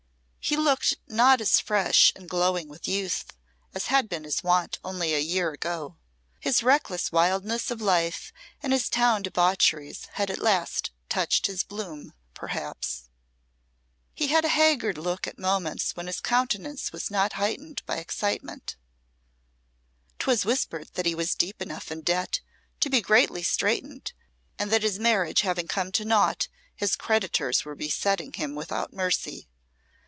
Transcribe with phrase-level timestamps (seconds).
[0.43, 3.25] He looked not as fresh and glowing with youth
[3.75, 5.97] as had been his wont only a year ago.
[6.41, 12.13] His reckless wildness of life and his town debaucheries had at last touched his bloom,
[12.33, 13.07] perhaps.
[14.15, 18.75] He had a haggard look at moments when his countenance was not lighted by excitement.
[20.17, 22.41] 'Twas whispered that he was deep enough in debt
[22.79, 24.11] to be greatly straitened,
[24.57, 29.47] and that his marriage having come to naught his creditors were besetting him without mercy.